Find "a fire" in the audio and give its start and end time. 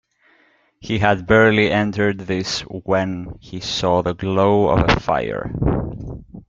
4.89-5.53